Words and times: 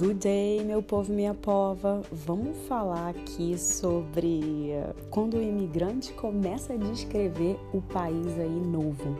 Good 0.00 0.14
day, 0.14 0.64
meu 0.64 0.82
povo, 0.82 1.12
minha 1.12 1.34
pova. 1.34 2.00
Vamos 2.10 2.56
falar 2.66 3.10
aqui 3.10 3.58
sobre 3.58 4.70
quando 5.10 5.34
o 5.34 5.42
imigrante 5.42 6.10
começa 6.14 6.72
a 6.72 6.76
descrever 6.78 7.58
o 7.70 7.82
país 7.82 8.38
aí 8.38 8.48
novo. 8.48 9.18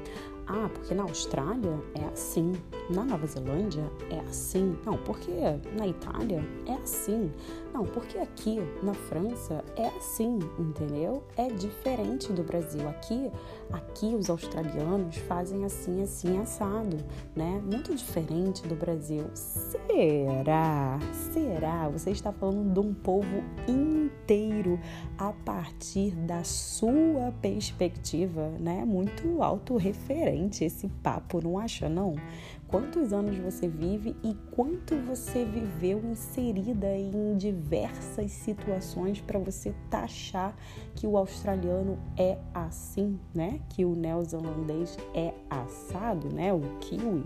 Ah, 0.53 0.69
porque 0.75 0.93
na 0.95 1.05
Austrália 1.05 1.79
é 1.95 2.05
assim, 2.07 2.53
na 2.91 3.05
Nova 3.05 3.25
Zelândia 3.25 3.85
é 4.11 4.19
assim. 4.29 4.77
Não, 4.85 4.97
porque 4.97 5.31
na 5.79 5.87
Itália 5.87 6.45
é 6.67 6.73
assim. 6.73 7.31
Não, 7.73 7.85
porque 7.85 8.19
aqui 8.19 8.61
na 8.83 8.93
França 8.93 9.65
é 9.77 9.87
assim, 9.87 10.41
entendeu? 10.59 11.23
É 11.37 11.47
diferente 11.47 12.33
do 12.33 12.43
Brasil. 12.43 12.89
Aqui, 12.89 13.31
aqui 13.73 14.07
os 14.07 14.29
australianos 14.29 15.19
fazem 15.19 15.65
assim, 15.65 16.03
assim, 16.03 16.37
assado, 16.41 16.97
né? 17.37 17.63
Muito 17.65 17.95
diferente 17.95 18.67
do 18.67 18.75
Brasil. 18.75 19.31
Será? 19.33 20.99
Será? 21.33 21.89
Você 21.91 22.11
está 22.11 22.33
falando 22.33 22.73
de 22.73 22.81
um 22.81 22.93
povo 22.93 23.45
inteiro 23.69 24.81
a 25.17 25.33
partir 25.33 26.11
da 26.17 26.43
sua 26.43 27.33
perspectiva, 27.41 28.49
né? 28.59 28.85
Muito 28.85 29.41
autorreferente 29.45 30.40
esse 30.49 30.89
papo, 31.03 31.41
não 31.43 31.59
acha 31.59 31.89
não? 31.89 32.15
quantos 32.71 33.13
anos 33.13 33.37
você 33.39 33.67
vive 33.67 34.15
e 34.23 34.35
quanto 34.53 34.97
você 34.99 35.45
viveu 35.45 36.01
inserida 36.05 36.97
em 36.97 37.37
diversas 37.37 38.31
situações 38.31 39.21
para 39.21 39.39
você 39.41 39.75
taxar 39.91 40.57
que 40.95 41.07
o 41.07 41.17
australiano 41.17 41.99
é 42.17 42.39
assim, 42.55 43.19
né? 43.35 43.61
Que 43.71 43.85
o 43.85 43.97
neozelandês 43.97 44.97
é 45.13 45.35
assado, 45.51 46.33
né? 46.33 46.53
O 46.55 46.61
kiwi 46.79 47.25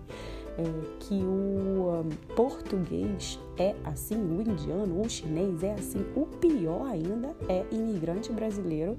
é, 0.56 0.62
que 1.00 1.14
o 1.14 2.00
um, 2.00 2.08
português 2.34 3.38
é 3.58 3.74
assim, 3.84 4.16
o 4.16 4.40
indiano, 4.40 5.00
o 5.00 5.08
chinês 5.08 5.62
é 5.62 5.72
assim. 5.72 6.06
O 6.16 6.26
pior 6.26 6.86
ainda 6.86 7.34
é 7.48 7.66
imigrante 7.70 8.32
brasileiro 8.32 8.96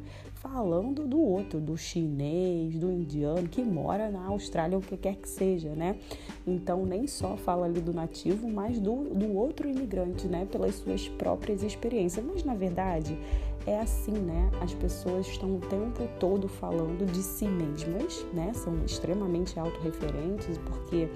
falando 0.47 1.07
do 1.07 1.19
outro, 1.19 1.59
do 1.59 1.75
chinês, 1.75 2.77
do 2.77 2.91
indiano 2.91 3.47
que 3.47 3.63
mora 3.63 4.11
na 4.11 4.25
Austrália, 4.25 4.77
o 4.77 4.81
que 4.81 4.95
quer 4.95 5.15
que 5.15 5.27
seja, 5.27 5.69
né? 5.69 5.97
Então, 6.45 6.85
nem 6.85 7.07
só 7.07 7.35
fala 7.35 7.65
ali 7.65 7.81
do 7.81 7.91
nativo, 7.91 8.47
mas 8.47 8.79
do, 8.79 9.05
do 9.09 9.35
outro 9.35 9.67
imigrante, 9.67 10.27
né? 10.27 10.47
Pelas 10.51 10.75
suas 10.75 11.09
próprias 11.09 11.63
experiências. 11.63 12.23
Mas, 12.23 12.43
na 12.43 12.53
verdade, 12.53 13.17
é 13.65 13.79
assim, 13.79 14.11
né? 14.11 14.51
As 14.61 14.73
pessoas 14.73 15.25
estão 15.27 15.55
o 15.55 15.61
tempo 15.61 16.07
todo 16.19 16.47
falando 16.47 17.11
de 17.11 17.23
si 17.23 17.47
mesmas, 17.47 18.23
né? 18.31 18.53
São 18.53 18.85
extremamente 18.85 19.59
autorreferentes, 19.59 20.59
porque 20.59 21.09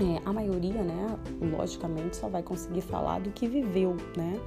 é, 0.00 0.20
a 0.24 0.32
maioria, 0.32 0.82
né, 0.82 1.18
logicamente, 1.40 2.16
só 2.16 2.28
vai 2.28 2.42
conseguir 2.42 2.82
falar 2.82 3.20
do 3.20 3.30
que 3.30 3.48
viveu, 3.48 3.96
né? 4.16 4.40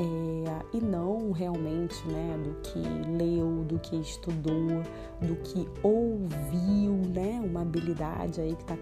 É, 0.00 0.76
e 0.76 0.80
não 0.80 1.32
realmente 1.32 2.06
né, 2.06 2.38
do 2.44 2.54
que 2.62 2.78
leu, 3.18 3.64
do 3.64 3.78
que 3.80 3.96
estudou, 3.96 4.82
do 5.20 5.34
que 5.42 5.68
ouviu, 5.82 6.94
né? 7.12 7.40
Uma 7.44 7.62
habilidade 7.62 8.40
aí 8.40 8.54
que 8.54 8.62
está 8.62 8.76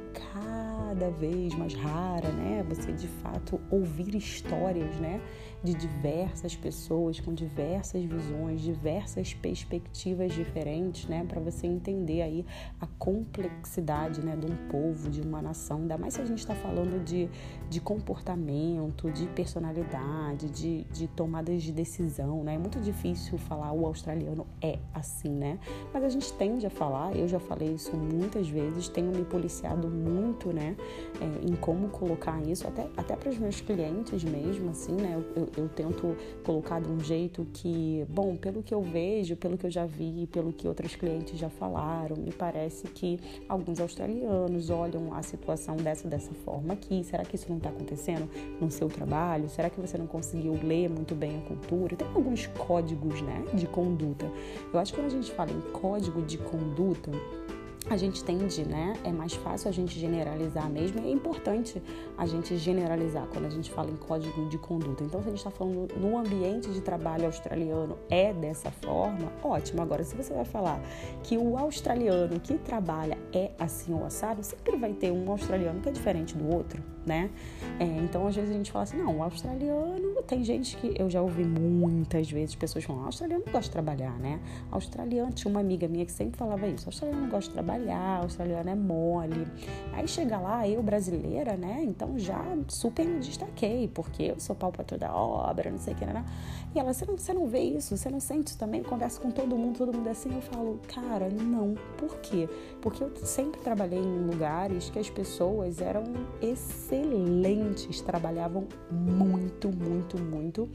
cada 0.87 1.11
vez 1.11 1.53
mais 1.55 1.75
rara, 1.75 2.31
né? 2.31 2.65
Você 2.69 2.93
de 2.93 3.09
fato 3.09 3.61
ouvir 3.71 4.15
histórias, 4.15 4.95
né? 5.01 5.21
De 5.65 5.75
diversas 5.75 6.55
pessoas 6.55 7.19
com 7.19 7.35
diversas 7.35 8.05
visões, 8.05 8.61
diversas 8.61 9.35
perspectivas 9.35 10.33
diferentes, 10.33 11.09
né? 11.09 11.25
Para 11.27 11.41
você 11.41 11.67
entender 11.67 12.23
aí 12.23 12.47
a 12.81 12.87
complexidade, 12.87 14.25
né? 14.25 14.37
De 14.37 14.47
um 14.47 14.57
povo, 14.69 15.11
de 15.11 15.21
uma 15.21 15.43
nação. 15.43 15.79
Ainda 15.79 15.99
mais 15.99 16.15
se 16.15 16.21
a 16.21 16.25
gente 16.25 16.39
está 16.39 16.55
falando 16.55 17.03
de, 17.05 17.29
de 17.69 17.81
comportamento, 17.81 19.11
de 19.11 19.27
personalidade, 19.29 20.49
de, 20.51 20.85
de 20.85 21.09
tomadas 21.09 21.65
de 21.65 21.73
decisão, 21.73 22.45
né? 22.45 22.55
É 22.55 22.59
muito 22.59 22.81
difícil 22.81 23.39
falar 23.39 23.73
o 23.73 23.87
australiano 23.87 24.47
é 24.63 24.79
assim, 24.95 25.31
né? 25.31 25.59
Mas 25.93 26.05
a 26.05 26.09
gente 26.09 26.33
tende 26.35 26.65
a 26.65 26.71
falar, 26.71 27.17
eu 27.17 27.27
já 27.27 27.41
falei 27.41 27.75
isso 27.75 27.97
muitas 27.97 28.49
vezes, 28.49 28.89
tenho 28.89 29.11
me 29.11 29.25
policiado 29.25 29.89
muito, 29.89 30.53
né? 30.53 30.76
É, 31.21 31.51
em 31.51 31.55
como 31.57 31.89
colocar 31.89 32.41
isso, 32.47 32.67
até, 32.67 32.89
até 32.97 33.17
para 33.17 33.31
os 33.31 33.39
meus 33.39 33.61
clientes 33.61 34.25
mesmo, 34.25 34.71
assim, 34.71 34.93
né? 34.93 35.23
Eu, 35.37 35.49
eu, 35.57 35.69
tento 35.69 36.17
colocar 36.45 36.81
de 36.81 36.91
um 36.91 37.01
jeito 37.01 37.47
que, 37.53 38.05
bom, 38.09 38.37
pelo 38.37 38.63
que 38.63 38.75
eu 38.75 38.83
vejo, 38.83 39.37
pelo 39.37 39.57
que 39.57 39.67
eu 39.67 39.71
já 39.71 39.85
vi, 39.87 40.27
pelo 40.27 40.53
que 40.53 40.67
outros 40.67 40.97
clientes 40.97 41.39
já 41.39 41.49
falaram, 41.49 42.17
me 42.17 42.33
parece 42.33 42.87
que 42.89 43.19
alguns 43.49 43.81
australianos 43.81 44.71
olham 44.71 45.13
a 45.15 45.23
situação 45.23 45.77
dessa 45.77 46.09
dessa 46.09 46.33
forma 46.45 46.75
aqui. 46.75 47.03
Será 47.05 47.25
que 47.25 47.37
isso 47.37 47.47
não 47.49 47.59
está 47.59 47.71
acontecendo 47.71 48.29
no 48.61 48.71
seu 48.71 48.89
trabalho? 48.89 49.49
Será 49.49 49.71
que 49.71 49.81
você 49.81 49.99
não 49.99 50.07
conseguiu 50.07 50.59
ler 50.63 50.89
muito 50.89 51.15
bem 51.15 51.39
a 51.39 51.41
cultura? 51.43 51.97
Tem 51.97 52.07
alguns 52.09 52.47
códigos, 52.47 53.21
né, 53.23 53.45
de 53.55 53.67
conduta. 53.67 54.31
Eu 54.73 54.79
acho 54.79 54.93
que 54.93 55.01
quando 55.01 55.07
a 55.07 55.11
gente 55.11 55.31
fala 55.33 55.51
em 55.53 55.61
código 55.73 56.23
de 56.23 56.39
conduta, 56.39 57.11
a 57.89 57.97
gente 57.97 58.23
tende, 58.25 58.65
né? 58.65 58.95
É 59.05 59.13
mais 59.13 59.35
fácil 59.35 59.69
a 59.69 59.73
gente 59.73 59.99
generalizar 59.99 60.69
mesmo. 60.69 61.01
É 61.01 61.09
importante 61.09 61.81
a 62.19 62.27
gente 62.27 62.57
generalizar 62.57 63.27
quando 63.29 63.47
a 63.47 63.51
gente 63.51 63.71
fala 63.71 63.91
em 63.91 63.97
código 63.97 64.49
de 64.49 64.59
conduta. 64.59 65.05
Então, 65.05 65.23
se 65.23 65.29
a 65.29 65.31
gente 65.31 65.39
está 65.39 65.51
falando 65.51 65.89
no 65.97 66.19
ambiente 66.19 66.69
de 66.71 66.81
trabalho 66.81 67.27
australiano 67.27 67.97
é 68.11 68.33
dessa 68.33 68.71
forma, 68.71 69.31
ótimo. 69.43 69.83
Agora, 69.83 70.03
se 70.03 70.17
você 70.17 70.35
vai 70.35 70.45
falar 70.45 70.81
que 71.23 71.39
o 71.39 71.57
australiano 71.57 72.41
que 72.41 72.59
trabalha 72.59 73.17
é 73.33 73.53
assim 73.59 73.95
ou 73.95 74.05
assado, 74.05 74.43
sempre 74.43 74.77
vai 74.77 74.93
ter 74.93 75.13
um 75.13 75.31
australiano 75.31 75.81
que 75.81 75.89
é 75.89 75.93
diferente 75.93 76.37
do 76.37 76.53
outro, 76.53 76.83
né? 77.05 77.31
É, 77.79 77.85
então, 77.85 78.27
às 78.27 78.35
vezes 78.35 78.51
a 78.51 78.55
gente 78.55 78.73
fala 78.73 78.83
assim, 78.83 78.97
não, 78.97 79.19
o 79.19 79.23
australiano, 79.23 80.23
tem 80.27 80.43
gente 80.43 80.77
que 80.77 80.93
eu 80.99 81.09
já 81.09 81.23
ouvi 81.23 81.45
muitas 81.45 82.31
vezes 82.31 82.55
pessoas 82.57 82.85
falando, 82.85 83.07
australiano 83.07 83.45
não 83.47 83.53
gosta 83.53 83.69
de 83.69 83.71
trabalhar, 83.71 84.19
né? 84.19 84.41
Australiano, 84.73 85.31
tinha 85.31 85.51
uma 85.51 85.61
amiga 85.61 85.87
minha 85.87 86.05
que 86.05 86.13
sempre 86.13 86.37
falava 86.37 86.67
isso, 86.67 86.89
australiano 86.89 87.23
não 87.23 87.31
gosta 87.31 87.51
de 87.51 87.55
trabalhar 87.55 87.76
trabalhar, 87.77 88.23
australiano 88.23 88.71
é 88.71 88.75
mole. 88.75 89.47
Aí 89.93 90.09
chega 90.09 90.39
lá, 90.39 90.67
eu 90.67 90.83
brasileira, 90.83 91.57
né? 91.57 91.83
Então 91.83 92.19
já 92.19 92.43
super 92.69 93.07
me 93.07 93.21
destaquei, 93.21 93.89
porque 93.89 94.25
eu 94.25 94.41
sou 94.41 94.57
pau 94.57 94.73
pra 94.73 94.85
toda 94.85 95.13
obra, 95.13 95.71
não 95.71 95.79
sei 95.79 95.95
o 95.95 95.97
que, 95.97 96.07
né? 96.07 96.25
E 96.75 96.79
ela, 96.79 96.93
você 96.93 97.05
não, 97.07 97.17
você 97.17 97.33
não 97.33 97.47
vê 97.47 97.61
isso? 97.61 97.97
Você 97.97 98.09
não 98.11 98.21
sente 98.21 98.49
isso 98.49 98.59
também? 98.59 98.83
Conversa 98.83 99.21
com 99.21 99.31
todo 99.31 99.57
mundo, 99.57 99.79
todo 99.79 99.95
mundo 99.95 100.07
é 100.09 100.11
assim. 100.11 100.35
Eu 100.35 100.43
falo, 100.43 100.81
cara, 100.89 101.29
não. 101.29 101.75
Por 101.97 102.19
quê? 102.19 102.49
Porque 102.81 103.03
eu 103.03 103.11
sempre 103.25 103.61
trabalhei 103.61 103.99
em 103.99 104.27
lugares 104.27 104.91
que 104.91 104.99
as 104.99 105.09
pessoas 105.09 105.81
eram 105.81 106.05
excelentes, 106.41 108.01
trabalhavam 108.01 108.67
muito, 108.91 109.71
muito, 109.75 110.21
muito 110.21 110.69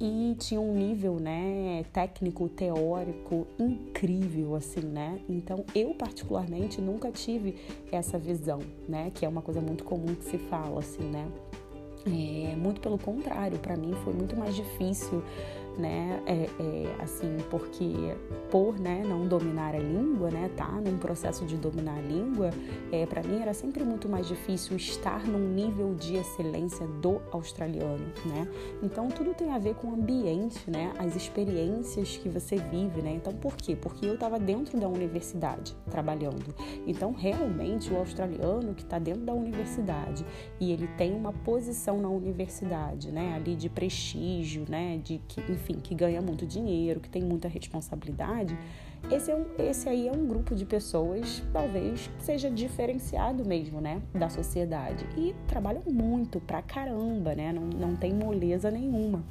e 0.00 0.34
tinha 0.38 0.60
um 0.60 0.72
nível, 0.74 1.20
né, 1.20 1.84
técnico, 1.92 2.48
teórico 2.48 3.46
incrível, 3.58 4.54
assim, 4.54 4.80
né? 4.80 5.20
Então, 5.28 5.64
eu 5.74 5.94
particularmente 5.94 6.80
nunca 6.80 7.10
tive 7.10 7.56
essa 7.92 8.18
visão, 8.18 8.60
né, 8.88 9.10
que 9.14 9.26
é 9.26 9.28
uma 9.28 9.42
coisa 9.42 9.60
muito 9.60 9.84
comum 9.84 10.14
que 10.14 10.24
se 10.24 10.38
fala, 10.38 10.80
assim, 10.80 11.02
né? 11.02 11.28
É, 12.06 12.56
muito 12.56 12.80
pelo 12.80 12.96
contrário, 12.96 13.58
para 13.58 13.76
mim 13.76 13.92
foi 14.02 14.14
muito 14.14 14.34
mais 14.34 14.56
difícil 14.56 15.22
né? 15.80 16.22
É, 16.26 16.48
é, 16.62 17.02
assim, 17.02 17.38
porque 17.48 18.14
por 18.50 18.78
né, 18.78 19.02
não 19.04 19.26
dominar 19.26 19.74
a 19.74 19.78
língua, 19.78 20.30
né, 20.30 20.50
tá 20.56 20.68
num 20.68 20.98
processo 20.98 21.44
de 21.46 21.56
dominar 21.56 21.96
a 21.96 22.00
língua, 22.00 22.50
é, 22.92 23.06
para 23.06 23.22
mim 23.22 23.40
era 23.40 23.54
sempre 23.54 23.82
muito 23.82 24.08
mais 24.08 24.28
difícil 24.28 24.76
estar 24.76 25.26
num 25.26 25.38
nível 25.38 25.94
de 25.94 26.16
excelência 26.16 26.86
do 26.86 27.20
australiano, 27.32 28.04
né? 28.26 28.46
Então 28.82 29.08
tudo 29.08 29.32
tem 29.34 29.50
a 29.50 29.58
ver 29.58 29.74
com 29.74 29.88
o 29.88 29.94
ambiente, 29.94 30.70
né? 30.70 30.92
As 30.98 31.16
experiências 31.16 32.16
que 32.16 32.28
você 32.28 32.56
vive, 32.56 33.00
né? 33.00 33.12
Então 33.14 33.32
por 33.32 33.56
quê? 33.56 33.74
Porque 33.74 34.04
eu 34.04 34.14
estava 34.14 34.38
dentro 34.38 34.78
da 34.78 34.88
universidade 34.88 35.74
trabalhando. 35.90 36.54
Então 36.86 37.12
realmente 37.12 37.92
o 37.92 37.96
australiano 37.96 38.74
que 38.74 38.82
está 38.82 38.98
dentro 38.98 39.22
da 39.22 39.32
universidade 39.32 40.26
e 40.60 40.72
ele 40.72 40.88
tem 40.98 41.14
uma 41.14 41.32
posição 41.32 41.98
na 42.00 42.08
universidade, 42.08 43.10
né? 43.10 43.34
Ali 43.34 43.56
de 43.56 43.68
prestígio, 43.68 44.66
né? 44.68 45.00
De 45.02 45.20
que, 45.26 45.40
enfim 45.50 45.69
enfim, 45.70 45.80
que 45.80 45.94
ganha 45.94 46.20
muito 46.20 46.46
dinheiro, 46.46 47.00
que 47.00 47.08
tem 47.08 47.22
muita 47.22 47.48
responsabilidade, 47.48 48.56
esse, 49.10 49.30
é 49.30 49.36
um, 49.36 49.46
esse 49.58 49.88
aí 49.88 50.08
é 50.08 50.12
um 50.12 50.26
grupo 50.26 50.54
de 50.54 50.64
pessoas, 50.64 51.42
talvez 51.52 52.10
seja 52.18 52.50
diferenciado 52.50 53.44
mesmo, 53.44 53.80
né, 53.80 54.02
da 54.12 54.28
sociedade. 54.28 55.06
E 55.16 55.34
trabalham 55.46 55.82
muito 55.86 56.38
pra 56.40 56.60
caramba, 56.60 57.34
né, 57.34 57.52
não, 57.52 57.62
não 57.62 57.96
tem 57.96 58.12
moleza 58.12 58.70
nenhuma 58.70 59.24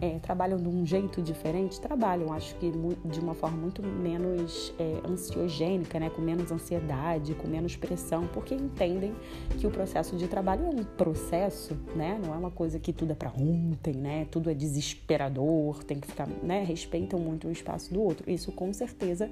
é, 0.00 0.18
trabalham 0.18 0.58
de 0.58 0.68
um 0.68 0.84
jeito 0.84 1.22
diferente, 1.22 1.80
trabalham, 1.80 2.32
acho 2.32 2.54
que 2.56 2.70
de 3.04 3.20
uma 3.20 3.34
forma 3.34 3.56
muito 3.56 3.82
menos 3.82 4.74
é, 4.78 5.00
ansiogênica, 5.08 5.98
né? 5.98 6.10
com 6.10 6.20
menos 6.20 6.52
ansiedade, 6.52 7.34
com 7.34 7.48
menos 7.48 7.76
pressão, 7.76 8.26
porque 8.26 8.54
entendem 8.54 9.14
que 9.58 9.66
o 9.66 9.70
processo 9.70 10.16
de 10.16 10.28
trabalho 10.28 10.66
é 10.66 10.68
um 10.68 10.84
processo, 10.84 11.74
né? 11.94 12.20
não 12.22 12.34
é 12.34 12.36
uma 12.36 12.50
coisa 12.50 12.78
que 12.78 12.92
tudo 12.92 13.12
é 13.12 13.14
para 13.14 13.30
ontem, 13.30 13.94
né? 13.94 14.26
tudo 14.30 14.50
é 14.50 14.54
desesperador, 14.54 15.82
tem 15.82 15.98
que 15.98 16.06
ficar, 16.06 16.28
né? 16.42 16.62
respeitam 16.62 17.18
muito 17.18 17.48
o 17.48 17.50
espaço 17.50 17.92
do 17.92 18.02
outro. 18.02 18.30
Isso 18.30 18.52
com 18.52 18.72
certeza 18.72 19.30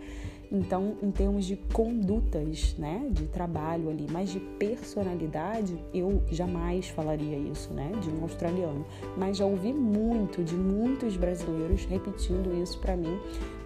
Então, 0.55 0.97
em 1.03 1.11
termos 1.11 1.45
de 1.45 1.57
condutas, 1.73 2.77
né, 2.79 3.09
de 3.11 3.27
trabalho 3.27 3.91
ali, 3.91 4.07
mas 4.09 4.31
de 4.31 4.39
personalidade, 4.39 5.77
eu 5.93 6.23
jamais 6.31 6.89
falaria 6.89 7.37
isso, 7.37 7.75
né, 7.75 7.91
de 8.01 8.09
um 8.09 8.23
australiano. 8.23 8.87
Mas 9.17 9.37
já 9.39 9.45
ouvi 9.45 9.73
muito 9.73 10.45
de 10.45 10.55
muitos 10.55 11.17
brasileiros 11.17 11.85
repetindo 11.87 12.55
isso 12.63 12.79
para 12.79 12.97
mim 12.97 13.19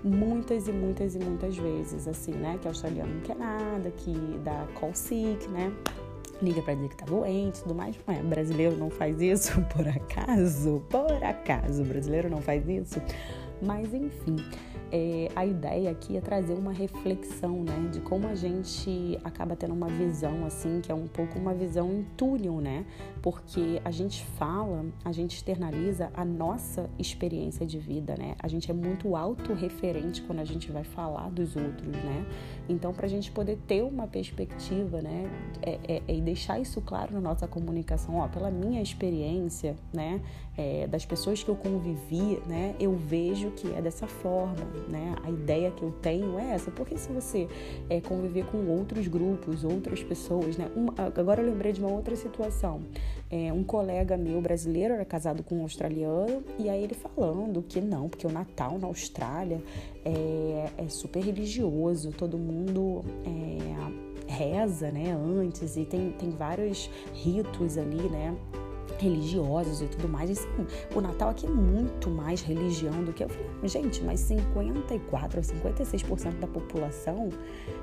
muitas 0.02 0.66
e 0.66 0.72
muitas 0.72 1.14
e 1.14 1.18
muitas 1.18 1.56
vezes, 1.58 2.08
assim, 2.08 2.32
né, 2.32 2.58
que 2.62 2.66
australiano 2.66 3.14
não 3.14 3.20
quer 3.20 3.36
nada, 3.36 3.90
que 3.90 4.12
dá 4.42 4.66
call 4.74 4.94
sick, 4.94 5.46
né? 5.48 5.70
liga 6.40 6.62
para 6.62 6.74
dizer 6.74 6.88
que 6.88 6.96
tá 6.96 7.04
doente 7.04 7.60
tudo 7.62 7.74
mais. 7.74 7.96
Ué, 8.06 8.22
brasileiro 8.22 8.76
não 8.76 8.90
faz 8.90 9.20
isso 9.20 9.60
por 9.74 9.86
acaso? 9.88 10.82
Por 10.88 11.24
acaso, 11.24 11.82
brasileiro 11.84 12.30
não 12.30 12.40
faz 12.40 12.68
isso? 12.68 13.02
Mas 13.60 13.92
enfim, 13.92 14.36
é, 14.90 15.30
a 15.34 15.44
ideia 15.44 15.90
aqui 15.90 16.16
é 16.16 16.20
trazer 16.20 16.54
uma 16.54 16.72
reflexão, 16.72 17.62
né, 17.62 17.88
de 17.92 18.00
como 18.00 18.26
a 18.26 18.34
gente 18.34 19.18
acaba 19.24 19.54
tendo 19.56 19.74
uma 19.74 19.88
visão 19.88 20.44
assim, 20.46 20.80
que 20.80 20.90
é 20.90 20.94
um 20.94 21.06
pouco 21.06 21.38
uma 21.38 21.54
visão 21.54 21.92
em 21.92 22.02
túnel, 22.16 22.60
né? 22.60 22.84
Porque 23.22 23.80
a 23.84 23.90
gente 23.90 24.24
fala, 24.38 24.86
a 25.04 25.12
gente 25.12 25.36
externaliza 25.36 26.10
a 26.14 26.24
nossa 26.24 26.88
experiência 26.98 27.66
de 27.66 27.78
vida, 27.78 28.14
né? 28.18 28.34
A 28.38 28.48
gente 28.48 28.70
é 28.70 28.74
muito 28.74 29.16
autorreferente 29.16 30.22
quando 30.22 30.40
a 30.40 30.44
gente 30.44 30.70
vai 30.70 30.84
falar 30.84 31.30
dos 31.30 31.56
outros, 31.56 31.92
né? 31.92 32.26
Então, 32.68 32.92
para 32.92 33.06
a 33.06 33.08
gente 33.08 33.30
poder 33.30 33.58
ter 33.66 33.82
uma 33.82 34.06
perspectiva, 34.06 35.00
né, 35.00 35.30
é, 35.62 35.78
é, 35.88 36.02
é, 36.06 36.20
deixar 36.20 36.60
isso 36.60 36.80
claro 36.80 37.14
na 37.14 37.20
nossa 37.20 37.48
comunicação, 37.48 38.16
ó, 38.16 38.28
pela 38.28 38.50
minha 38.50 38.82
experiência, 38.82 39.74
né, 39.92 40.20
é, 40.56 40.86
das 40.86 41.06
pessoas 41.06 41.42
que 41.42 41.48
eu 41.48 41.56
convivi, 41.56 42.40
né, 42.46 42.74
eu 42.78 42.94
vejo 42.94 43.50
que 43.52 43.72
é 43.72 43.80
dessa 43.80 44.06
forma, 44.06 44.66
né, 44.88 45.14
a 45.24 45.30
ideia 45.30 45.70
que 45.70 45.82
eu 45.82 45.90
tenho 46.02 46.38
é 46.38 46.50
essa, 46.50 46.70
porque 46.70 46.96
se 46.96 47.10
você 47.12 47.48
é, 47.88 48.00
conviver 48.00 48.44
com 48.46 48.66
outros 48.66 49.06
grupos, 49.08 49.64
outras 49.64 50.02
pessoas, 50.02 50.56
né, 50.56 50.70
uma, 50.74 50.94
agora 51.16 51.42
eu 51.42 51.50
lembrei 51.50 51.72
de 51.72 51.80
uma 51.80 51.90
outra 51.90 52.14
situação, 52.16 52.80
é, 53.30 53.52
um 53.52 53.64
colega 53.64 54.16
meu 54.16 54.40
brasileiro 54.40 54.94
era 54.94 55.04
casado 55.04 55.42
com 55.42 55.56
um 55.56 55.62
australiano 55.62 56.42
e 56.58 56.68
aí 56.68 56.82
ele 56.82 56.94
falando 56.94 57.62
que 57.62 57.80
não, 57.80 58.08
porque 58.08 58.26
o 58.26 58.32
Natal 58.32 58.78
na 58.78 58.86
Austrália 58.86 59.62
é, 60.04 60.70
é 60.78 60.88
super 60.88 61.22
religioso, 61.22 62.10
todo 62.12 62.38
mundo 62.38 63.04
é, 63.24 64.32
reza, 64.32 64.90
né, 64.90 65.12
antes 65.12 65.76
e 65.76 65.84
tem, 65.84 66.12
tem 66.12 66.30
vários 66.30 66.90
ritos 67.14 67.76
ali, 67.78 68.08
né, 68.08 68.36
religiosos 68.98 69.82
e 69.82 69.86
tudo 69.86 70.08
mais. 70.08 70.46
O 70.94 71.00
Natal 71.00 71.30
aqui 71.30 71.46
é 71.46 71.50
muito 71.50 72.10
mais 72.10 72.40
religião 72.40 73.04
do 73.04 73.12
que 73.12 73.24
eu 73.24 73.28
falei, 73.28 73.48
gente, 73.64 74.02
mas 74.02 74.20
54 74.20 75.38
ou 75.38 75.44
56% 75.44 76.38
da 76.38 76.46
população 76.46 77.28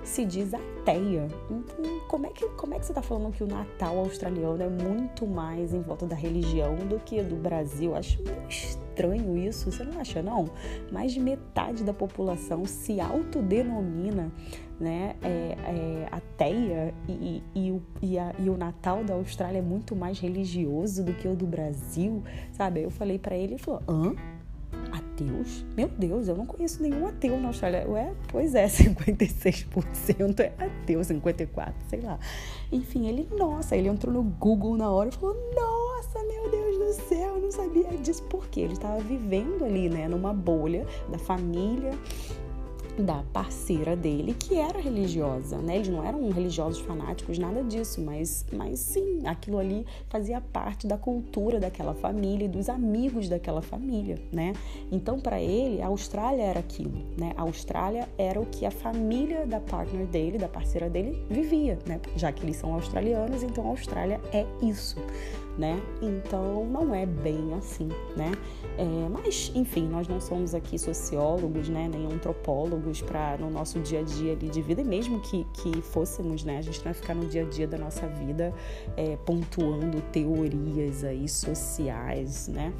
se 0.03 0.25
diz 0.25 0.53
ateia. 0.53 1.27
Então, 1.49 1.99
como 2.07 2.27
é 2.27 2.29
que, 2.29 2.47
como 2.49 2.73
é 2.73 2.79
que 2.79 2.85
você 2.85 2.91
está 2.91 3.01
falando 3.01 3.31
que 3.31 3.43
o 3.43 3.47
Natal 3.47 3.97
australiano 3.99 4.61
é 4.61 4.69
muito 4.69 5.25
mais 5.25 5.73
em 5.73 5.81
volta 5.81 6.05
da 6.05 6.15
religião 6.15 6.75
do 6.75 6.99
que 6.99 7.21
do 7.21 7.35
Brasil? 7.35 7.95
Acho 7.95 8.21
meio 8.23 8.84
estranho 8.95 9.37
isso, 9.37 9.69
você 9.69 9.83
não 9.83 9.99
acha, 9.99 10.23
não? 10.23 10.49
Mais 10.91 11.11
de 11.11 11.19
metade 11.19 11.83
da 11.83 11.93
população 11.93 12.65
se 12.65 12.99
autodenomina 13.01 14.31
né, 14.79 15.15
é, 15.21 15.27
é, 15.27 16.07
ateia 16.11 16.93
e, 17.07 17.43
e, 17.53 17.71
o, 17.71 17.81
e, 18.01 18.17
a, 18.17 18.33
e, 18.39 18.49
o 18.49 18.57
Natal 18.57 19.03
da 19.03 19.13
Austrália 19.13 19.59
é 19.59 19.61
muito 19.61 19.95
mais 19.95 20.19
religioso 20.19 21.03
do 21.03 21.13
que 21.13 21.27
o 21.27 21.35
do 21.35 21.45
Brasil, 21.45 22.23
sabe? 22.51 22.81
Eu 22.81 22.89
falei 22.89 23.19
para 23.19 23.35
ele, 23.35 23.53
ele 23.53 23.57
falou, 23.57 23.81
hã? 23.87 24.15
Ateus? 24.91 25.65
Meu 25.75 25.87
Deus, 25.87 26.27
eu 26.27 26.35
não 26.35 26.45
conheço 26.45 26.81
nenhum 26.81 27.07
ateu 27.07 27.39
na 27.39 27.47
Austrália. 27.47 27.87
Ué, 27.87 28.13
pois 28.27 28.53
é, 28.53 28.65
56% 28.67 30.39
é 30.39 30.53
ateu, 30.57 30.99
54%, 30.99 31.73
sei 31.87 32.01
lá. 32.01 32.19
Enfim, 32.71 33.07
ele, 33.07 33.27
nossa, 33.37 33.75
ele 33.75 33.87
entrou 33.87 34.13
no 34.13 34.23
Google 34.23 34.75
na 34.75 34.89
hora 34.89 35.09
e 35.09 35.11
falou, 35.13 35.35
nossa, 35.55 35.74
sabia 37.55 37.97
disso. 37.97 38.23
Porque 38.23 38.59
ele 38.59 38.73
estava 38.73 38.99
vivendo 38.99 39.63
ali, 39.63 39.89
né, 39.89 40.07
numa 40.07 40.33
bolha 40.33 40.85
da 41.09 41.17
família 41.17 41.91
da 42.97 43.23
parceira 43.33 43.95
dele, 43.95 44.33
que 44.33 44.55
era 44.55 44.79
religiosa, 44.79 45.57
né? 45.57 45.75
Eles 45.75 45.89
não 45.89 46.03
eram 46.03 46.29
religiosos 46.31 46.79
fanáticos, 46.79 47.37
nada 47.37 47.63
disso, 47.63 48.01
mas, 48.01 48.45
mas 48.53 48.79
sim, 48.79 49.25
aquilo 49.25 49.57
ali 49.57 49.85
fazia 50.07 50.39
parte 50.39 50.87
da 50.87 50.97
cultura 50.97 51.59
daquela 51.59 51.93
família 51.93 52.45
e 52.45 52.47
dos 52.47 52.69
amigos 52.69 53.27
daquela 53.27 53.61
família, 53.61 54.17
né? 54.31 54.53
Então, 54.91 55.19
para 55.19 55.41
ele, 55.41 55.81
a 55.81 55.87
Austrália 55.87 56.43
era 56.43 56.59
aquilo, 56.59 56.97
né? 57.17 57.33
A 57.35 57.41
Austrália 57.41 58.07
era 58.17 58.39
o 58.39 58.45
que 58.45 58.65
a 58.65 58.71
família 58.71 59.45
da 59.45 59.59
partner 59.59 60.05
dele, 60.07 60.37
da 60.37 60.47
parceira 60.47 60.89
dele, 60.89 61.21
vivia, 61.29 61.77
né? 61.85 61.99
Já 62.15 62.31
que 62.31 62.43
eles 62.43 62.55
são 62.55 62.73
australianos, 62.73 63.43
então 63.43 63.65
a 63.65 63.69
Austrália 63.69 64.21
é 64.31 64.45
isso 64.61 64.95
né? 65.57 65.81
Então 66.01 66.65
não 66.65 66.93
é 66.93 67.05
bem 67.05 67.53
assim, 67.53 67.89
né? 68.15 68.31
É, 68.77 69.09
mas 69.09 69.51
enfim, 69.55 69.87
nós 69.87 70.07
não 70.07 70.19
somos 70.19 70.53
aqui 70.53 70.77
sociólogos, 70.77 71.69
né? 71.69 71.89
Nem 71.91 72.05
antropólogos 72.07 73.01
para 73.01 73.37
no 73.37 73.49
nosso 73.49 73.79
dia 73.79 73.99
a 73.99 74.03
dia 74.03 74.33
ali 74.33 74.49
de 74.49 74.61
vida, 74.61 74.81
e 74.81 74.83
mesmo 74.83 75.19
que, 75.21 75.45
que 75.53 75.81
fôssemos, 75.81 76.43
né? 76.43 76.57
A 76.57 76.61
gente 76.61 76.77
não 76.77 76.85
vai 76.85 76.93
ficar 76.93 77.15
no 77.15 77.25
dia 77.27 77.43
a 77.43 77.49
dia 77.49 77.67
da 77.67 77.77
nossa 77.77 78.07
vida 78.07 78.53
é, 78.97 79.15
pontuando 79.17 80.01
teorias 80.11 81.03
aí 81.03 81.27
sociais, 81.27 82.47
né? 82.47 82.73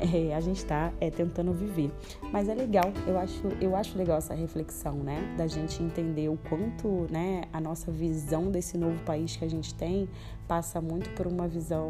É, 0.00 0.34
a 0.34 0.40
gente 0.40 0.58
está 0.58 0.92
é, 1.00 1.10
tentando 1.10 1.52
viver. 1.52 1.90
Mas 2.32 2.48
é 2.48 2.54
legal, 2.54 2.92
eu 3.06 3.18
acho, 3.18 3.46
eu 3.60 3.76
acho 3.76 3.96
legal 3.96 4.18
essa 4.18 4.34
reflexão, 4.34 4.94
né? 4.94 5.34
Da 5.36 5.46
gente 5.46 5.82
entender 5.82 6.28
o 6.28 6.38
quanto, 6.48 7.06
né? 7.10 7.42
A 7.52 7.60
nossa 7.60 7.90
visão 7.90 8.50
desse 8.50 8.78
novo 8.78 8.98
país 9.04 9.36
que 9.36 9.44
a 9.44 9.48
gente 9.48 9.74
tem 9.74 10.08
passa 10.48 10.80
muito 10.80 11.08
por 11.10 11.26
uma 11.26 11.48
visão 11.48 11.88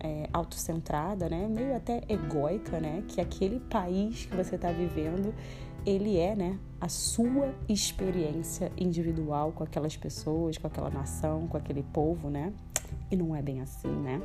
é, 0.00 0.28
autocentrada, 0.32 1.28
né? 1.28 1.46
Meio 1.48 1.76
até 1.76 2.02
egóica, 2.08 2.80
né? 2.80 3.02
Que 3.08 3.20
aquele 3.20 3.60
país 3.60 4.26
que 4.26 4.36
você 4.36 4.56
está 4.56 4.70
vivendo, 4.70 5.34
ele 5.84 6.18
é, 6.18 6.34
né? 6.34 6.58
A 6.80 6.88
sua 6.88 7.54
experiência 7.68 8.70
individual 8.76 9.52
com 9.52 9.64
aquelas 9.64 9.96
pessoas, 9.96 10.58
com 10.58 10.66
aquela 10.66 10.90
nação, 10.90 11.46
com 11.48 11.56
aquele 11.56 11.82
povo, 11.82 12.30
né? 12.30 12.52
E 13.10 13.16
não 13.16 13.34
é 13.34 13.42
bem 13.42 13.60
assim, 13.60 13.88
né? 13.88 14.20